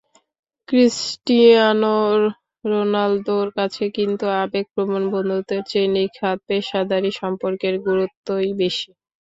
[0.67, 1.95] Cristiano
[2.63, 8.89] রোনালদোর কাছে কিন্তু আবেগপ্রবণ বন্ধুত্বের চেয়ে নিখাদ পেশাদারি সম্পর্কের গুরুত্বই বেশি।